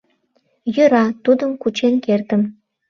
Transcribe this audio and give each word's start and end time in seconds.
Йӧра, 0.75 1.05
тудым 1.25 1.51
кучен 1.61 1.93
кертым. 2.05 2.41